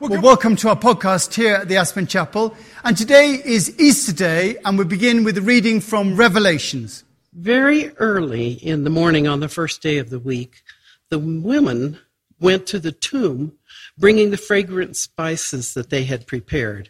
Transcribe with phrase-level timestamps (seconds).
[0.00, 2.56] Well, welcome to our podcast here at the Aspen Chapel.
[2.84, 7.04] And today is Easter Day, and we begin with a reading from Revelations.
[7.34, 10.62] Very early in the morning on the first day of the week,
[11.10, 11.98] the women
[12.40, 13.58] went to the tomb
[13.98, 16.88] bringing the fragrant spices that they had prepared.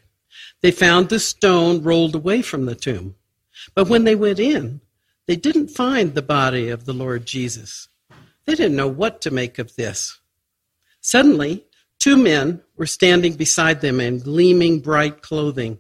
[0.61, 3.17] They found the stone rolled away from the tomb.
[3.75, 4.83] But when they went in,
[5.27, 7.89] they didn't find the body of the Lord Jesus.
[8.45, 10.21] They didn't know what to make of this.
[11.01, 11.67] Suddenly,
[12.01, 15.79] two men were standing beside them in gleaming bright clothing.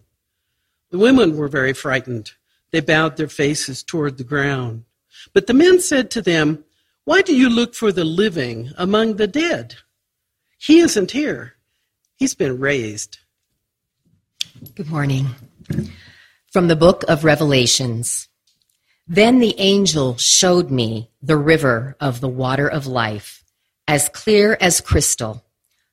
[0.91, 2.33] The women were very frightened.
[2.71, 4.85] They bowed their faces toward the ground.
[5.33, 6.65] But the men said to them,
[7.05, 9.77] Why do you look for the living among the dead?
[10.59, 11.55] He isn't here.
[12.17, 13.19] He's been raised.
[14.75, 15.29] Good morning.
[16.53, 18.29] From the book of Revelations.
[19.07, 23.43] Then the angel showed me the river of the water of life,
[23.89, 25.45] as clear as crystal,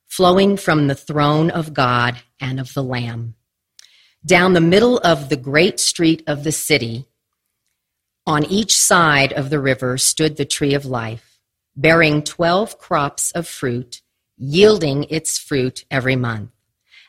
[0.08, 3.34] flowing from the throne of God and of the Lamb.
[4.26, 7.06] Down the middle of the great street of the city,
[8.26, 11.38] on each side of the river stood the tree of life,
[11.76, 14.02] bearing twelve crops of fruit,
[14.36, 16.50] yielding its fruit every month.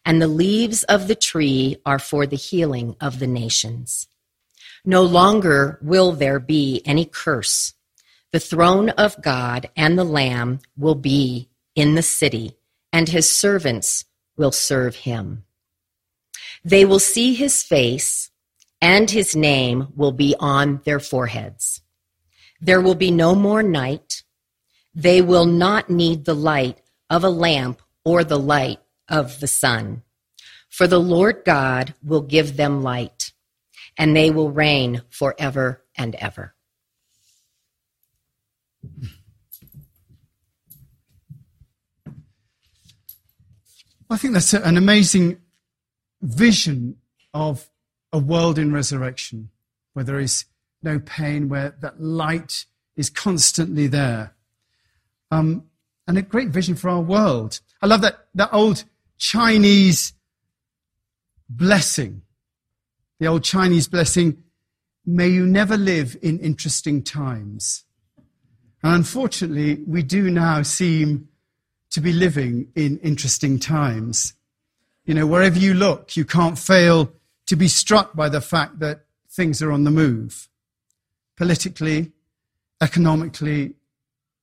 [0.06, 4.08] And the leaves of the tree are for the healing of the nations.
[4.86, 7.74] No longer will there be any curse.
[8.32, 12.56] The throne of God and the Lamb will be in the city,
[12.92, 14.06] and his servants
[14.38, 15.44] will serve him.
[16.64, 18.32] They will see his face,
[18.82, 21.82] and his name will be on their foreheads.
[22.62, 24.24] There will be no more night.
[24.94, 30.04] They will not need the light of a lamp or the light of the sun.
[30.70, 33.34] For the Lord God will give them light,
[33.98, 36.56] and they will reign forever and ever.
[44.10, 45.40] I think that's an amazing
[46.22, 46.98] vision
[47.34, 47.70] of
[48.12, 49.50] a world in resurrection
[49.94, 50.46] where there is
[50.82, 52.66] no pain, where that light
[52.96, 54.34] is constantly there.
[55.30, 55.66] Um,
[56.08, 57.60] and a great vision for our world.
[57.84, 58.84] I love that, that old
[59.20, 60.14] Chinese
[61.48, 62.24] blessing,
[63.20, 64.44] the old Chinese blessing,
[65.06, 67.84] may you never live in interesting times.
[68.82, 71.28] And unfortunately, we do now seem
[71.92, 74.34] to be living in interesting times.
[75.06, 77.12] You know, wherever you look, you can't fail
[77.48, 80.48] to be struck by the fact that things are on the move.
[81.36, 82.12] Politically,
[82.82, 83.74] economically,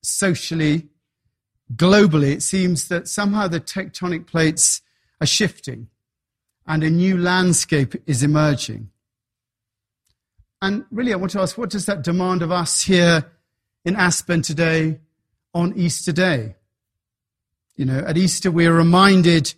[0.02, 0.88] socially,
[1.74, 4.82] globally, it seems that somehow the tectonic plates
[5.20, 5.88] are shifting
[6.66, 8.90] and a new landscape is emerging.
[10.62, 13.30] And really, I want to ask what does that demand of us here
[13.84, 15.00] in Aspen today
[15.54, 16.56] on Easter Day?
[17.76, 19.54] You know, at Easter, we are reminded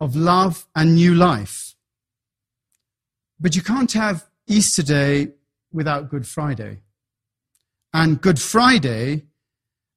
[0.00, 1.74] of love and new life.
[3.40, 5.32] But you can't have Easter Day
[5.72, 6.82] without Good Friday.
[7.92, 9.24] And Good Friday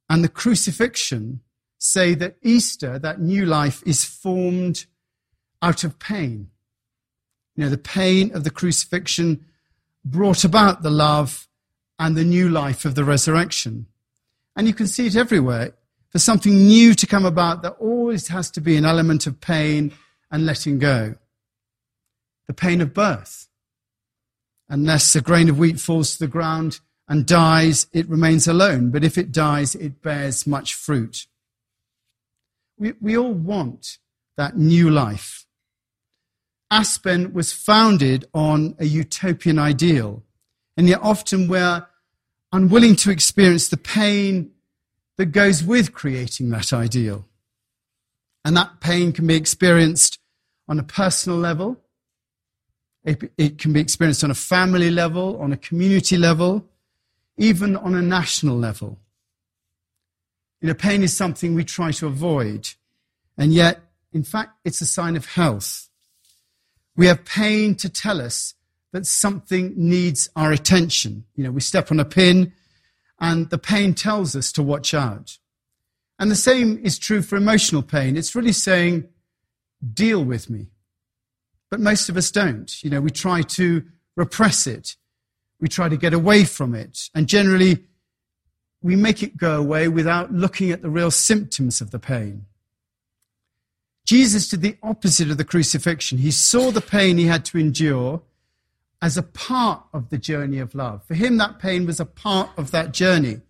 [0.09, 1.41] and the crucifixion
[1.77, 4.85] say that Easter, that new life, is formed
[5.61, 6.49] out of pain.
[7.55, 9.45] You know, the pain of the crucifixion
[10.03, 11.47] brought about the love
[11.97, 13.87] and the new life of the resurrection.
[14.55, 15.73] And you can see it everywhere.
[16.15, 19.91] For something new to come about, there always has to be an element of pain
[20.31, 21.15] and letting go.
[22.47, 23.49] The pain of birth.
[24.69, 28.91] Unless a grain of wheat falls to the ground and dies, it remains alone.
[28.91, 31.27] But if it dies, it bears much fruit.
[32.77, 33.97] We, we all want
[34.37, 35.45] that new life.
[36.71, 40.23] Aspen was founded on a utopian ideal,
[40.77, 41.85] and yet often we're
[42.53, 44.51] unwilling to experience the pain
[45.17, 47.25] that goes with creating that ideal.
[48.43, 50.19] And that pain can be experienced
[50.67, 51.77] on a personal level,
[53.03, 56.65] it, it can be experienced on a family level, on a community level,
[57.37, 58.97] even on a national level.
[60.59, 62.69] You know, pain is something we try to avoid,
[63.37, 65.89] and yet, in fact, it's a sign of health.
[66.95, 68.55] We have pain to tell us
[68.91, 71.25] that something needs our attention.
[71.35, 72.53] You know, we step on a pin,
[73.19, 75.37] and the pain tells us to watch out.
[76.17, 78.17] And the same is true for emotional pain.
[78.17, 79.07] It's really saying,
[79.93, 80.67] deal with me.
[81.69, 82.83] But most of us don't.
[82.83, 83.83] You know, we try to
[84.15, 84.95] repress it
[85.59, 87.09] we try to get away from it.
[87.13, 87.85] And generally,
[88.81, 92.45] we make it go away without looking at the real symptoms of the pain.
[94.05, 96.19] Jesus did the opposite of the crucifixion.
[96.19, 98.21] He saw the pain he had to endure
[99.05, 101.05] as a part of the journey of love.
[101.05, 103.41] For him, that pain was a part of that journey.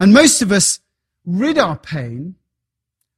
[0.00, 0.80] And most of us
[1.24, 2.34] rid our pain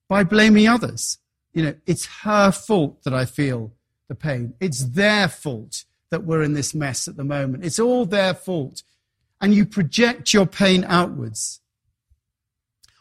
[0.06, 1.16] by blaming others.
[1.54, 3.72] you know, it's her fault that I feel
[4.06, 4.52] the pain.
[4.60, 7.64] It's their fault that we're in this mess at the moment.
[7.64, 8.82] It's all their fault.
[9.40, 11.62] And you project your pain outwards.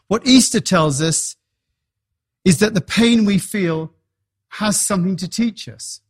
[0.08, 1.36] What Easter tells us
[2.42, 3.92] is that the pain we feel
[4.48, 6.00] has something to teach us.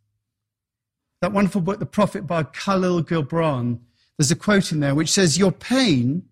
[1.22, 3.78] That wonderful book, The Prophet by Khalil Gibran,
[4.18, 6.24] there's a quote in there which says, Your pain,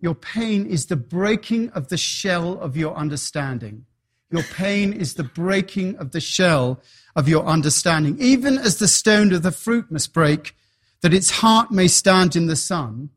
[0.00, 3.86] your pain is the breaking of the shell of your understanding.
[4.28, 6.80] Your pain is the breaking of the shell
[7.14, 8.16] of your understanding.
[8.18, 10.56] Even as the stone of the fruit must break,
[11.02, 13.10] that its heart may stand in the sun,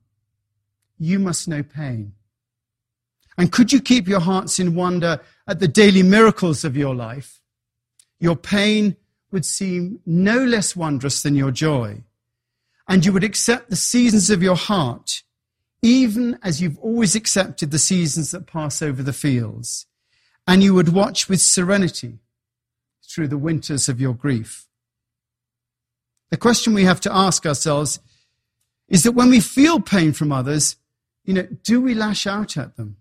[0.99, 2.13] you must know pain.
[3.39, 7.41] And could you keep your hearts in wonder at the daily miracles of your life?
[8.19, 8.97] Your pain
[9.31, 12.03] would seem no less wondrous than your joy.
[12.87, 15.23] And you would accept the seasons of your heart,
[15.81, 19.85] even as you've always accepted the seasons that pass over the fields
[20.49, 22.17] and you would watch with serenity
[23.07, 24.65] through the winters of your grief.
[26.31, 27.99] The question we have to ask ourselves
[28.87, 30.75] is that when we feel pain from others,
[31.23, 32.97] you know, do we lash out at them?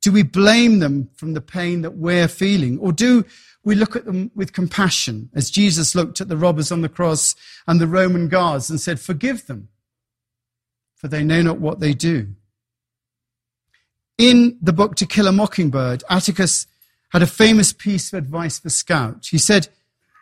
[0.00, 2.80] Do we blame them from the pain that we're feeling?
[2.80, 3.24] Or do
[3.64, 7.34] we look at them with compassion as Jesus looked at the robbers on the cross
[7.66, 9.68] and the Roman guards and said, Forgive them,
[10.96, 12.34] for they know not what they do?
[14.18, 16.66] In the book To Kill a Mockingbird, Atticus
[17.10, 19.26] had a famous piece of advice for Scout.
[19.30, 19.68] He said,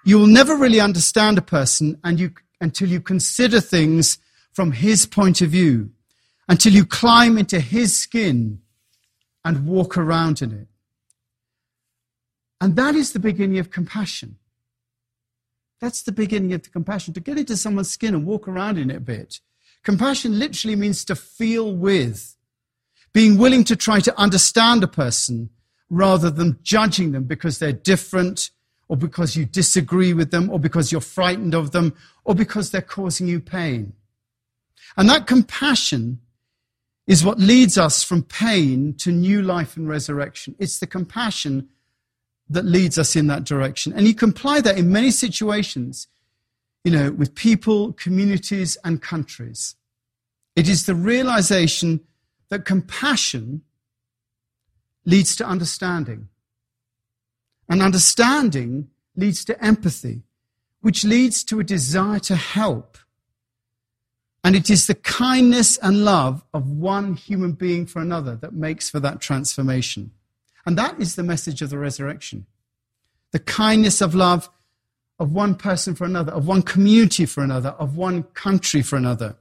[0.05, 4.19] You will never really understand a person and you, until you consider things
[4.53, 5.91] from his point of view,
[6.49, 8.61] until you climb into his skin
[9.45, 10.70] and walk around in it.
[12.61, 14.37] And that is the beginning of compassion.
[15.81, 18.91] That's the beginning of the compassion, to get into someone's skin and walk around in
[18.91, 19.41] it a bit.
[19.83, 22.37] Compassion literally means to feel with,
[23.15, 25.49] being willing to try to understand a person
[25.89, 28.51] rather than judging them because they're different
[28.89, 32.83] or because you disagree with them or because you're frightened of them or because they're
[32.83, 33.95] causing you pain.
[34.97, 36.21] And that compassion
[37.07, 40.55] is what leads us from pain to new life and resurrection.
[40.59, 41.69] It's the compassion
[42.51, 43.93] that leads us in that direction.
[43.93, 46.09] And you can apply that in many situations,
[46.85, 49.77] you know, with people, communities, and countries.
[50.57, 52.01] It is the realization
[52.49, 53.63] that compassion
[55.07, 56.29] leads to understanding.
[57.69, 60.23] And understanding leads to empathy,
[60.81, 62.99] which leads to a desire to help.
[64.43, 68.91] And it is the kindness and love of one human being for another that makes
[68.91, 70.11] for that transformation.
[70.67, 72.47] And that is the message of the resurrection.
[73.33, 74.51] The kindness of love
[75.21, 79.37] of one person for another, of one community for another, of one country for another.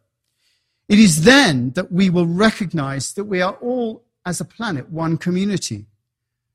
[0.89, 5.18] It is then that we will recognize that we are all as a planet, one
[5.18, 5.86] community.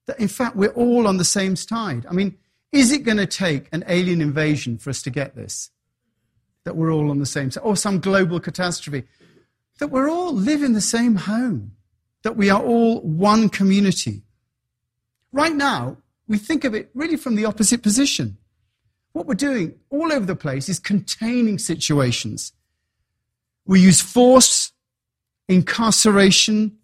[0.07, 2.05] That in fact, we're all on the same side.
[2.09, 2.37] I mean,
[2.71, 5.71] is it going to take an alien invasion for us to get this?
[6.65, 9.07] That we're all on the same side, or some global catastrophe?
[9.79, 11.73] That we're all live in the same home.
[12.25, 14.24] That we are all one community.
[15.35, 15.97] Right now,
[16.29, 18.39] we think of it really from the opposite position.
[19.15, 22.53] What we're doing all over the place is containing situations.
[23.67, 24.71] We use force,
[25.49, 26.77] incarceration,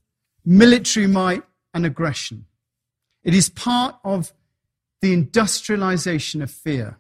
[0.45, 2.47] military might, and aggression.
[3.23, 4.33] It is part of
[5.01, 6.99] the industrialization of fear.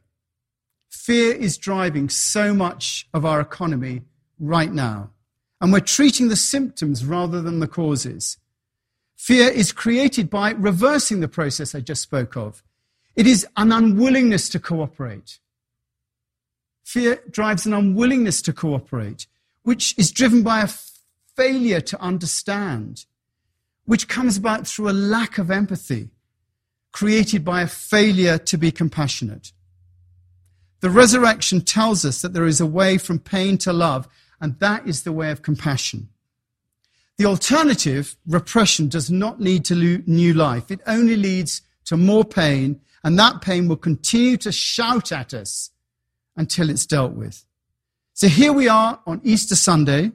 [0.88, 4.02] Fear is driving so much of our economy
[4.38, 5.10] right now,
[5.60, 8.38] and we're treating the symptoms rather than the causes.
[9.20, 12.62] Fear is created by reversing the process I just spoke of.
[13.14, 15.38] It is an unwillingness to cooperate.
[16.84, 19.26] Fear drives an unwillingness to cooperate,
[19.62, 20.68] which is driven by a
[21.36, 23.04] failure to understand
[23.84, 26.08] which comes about through a lack of empathy
[26.90, 29.52] created by a failure to be compassionate.
[30.80, 34.08] The resurrection tells us that there is a way from pain to love,
[34.40, 36.08] and that is the way of compassion.
[37.20, 39.74] The alternative, repression, does not lead to
[40.06, 40.70] new life.
[40.70, 45.70] It only leads to more pain, and that pain will continue to shout at us
[46.34, 47.44] until it's dealt with.
[48.14, 50.12] So here we are on Easter Sunday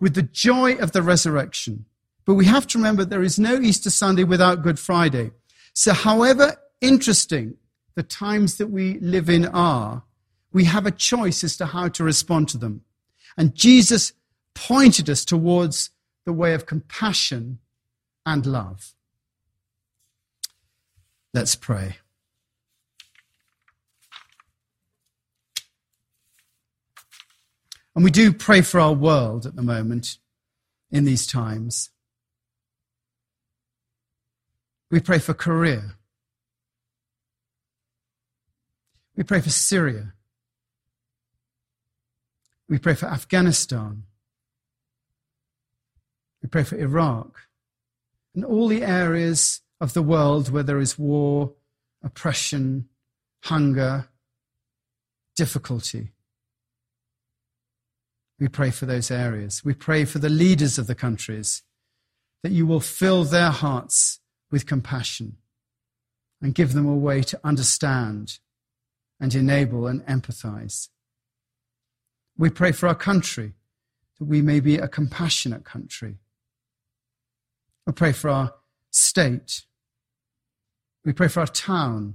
[0.00, 1.84] with the joy of the resurrection.
[2.24, 5.30] But we have to remember there is no Easter Sunday without Good Friday.
[5.72, 7.58] So, however interesting
[7.94, 10.02] the times that we live in are,
[10.52, 12.80] we have a choice as to how to respond to them.
[13.36, 14.14] And Jesus
[14.54, 15.90] pointed us towards
[16.24, 17.58] the way of compassion
[18.24, 18.94] and love.
[21.32, 21.96] Let's pray.
[27.94, 30.18] And we do pray for our world at the moment
[30.90, 31.90] in these times.
[34.90, 35.96] We pray for Korea.
[39.16, 40.14] We pray for Syria.
[42.68, 44.04] We pray for Afghanistan.
[46.44, 47.40] We pray for Iraq
[48.34, 51.54] and all the areas of the world where there is war,
[52.02, 52.90] oppression,
[53.44, 54.10] hunger,
[55.36, 56.12] difficulty.
[58.38, 59.64] We pray for those areas.
[59.64, 61.62] We pray for the leaders of the countries
[62.42, 64.20] that you will fill their hearts
[64.50, 65.38] with compassion
[66.42, 68.38] and give them a way to understand
[69.18, 70.90] and enable and empathize.
[72.36, 73.54] We pray for our country
[74.18, 76.18] that we may be a compassionate country.
[77.86, 78.54] We pray for our
[78.90, 79.64] state.
[81.04, 82.14] We pray for our town,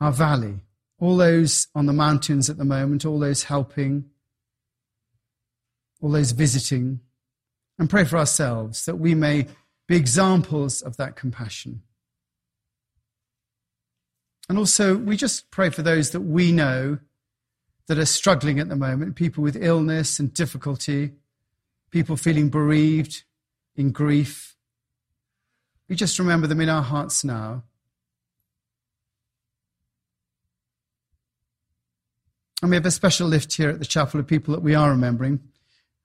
[0.00, 0.60] our valley,
[0.98, 4.06] all those on the mountains at the moment, all those helping,
[6.00, 7.00] all those visiting,
[7.78, 9.46] and pray for ourselves that we may
[9.88, 11.82] be examples of that compassion.
[14.48, 16.98] And also, we just pray for those that we know
[17.88, 21.12] that are struggling at the moment people with illness and difficulty,
[21.90, 23.24] people feeling bereaved,
[23.76, 24.56] in grief.
[25.88, 27.64] We just remember them in our hearts now.
[32.62, 34.90] And we have a special lift here at the chapel of people that we are
[34.90, 35.40] remembering.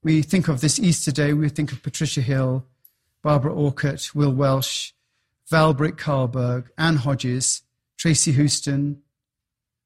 [0.04, 2.66] We think of this Easter Day, we think of Patricia Hill,
[3.22, 4.92] Barbara Orcutt, Will Welsh,
[5.50, 7.62] Val Brick Carlberg, Anne Hodges,
[7.98, 9.02] Tracy Houston,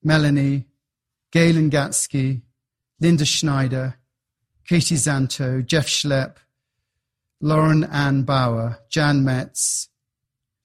[0.03, 0.67] Melanie,
[1.31, 2.41] Galen Gatsky,
[3.00, 3.97] Linda Schneider,
[4.65, 6.38] Katie Zanto, Jeff Schlepp,
[7.43, 9.89] Lauren Ann Bauer, Jan Metz,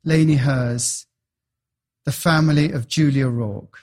[0.04, 1.06] Lainey Hers,
[2.04, 3.78] the family of Julia Rourke,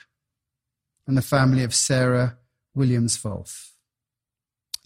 [1.06, 2.38] and the family of Sarah
[2.72, 3.72] Williams Wolf.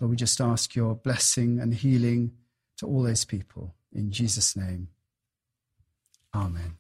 [0.01, 2.33] Lord, we just ask your blessing and healing
[2.79, 3.75] to all those people.
[3.93, 4.89] In Jesus' name,
[6.35, 6.78] amen.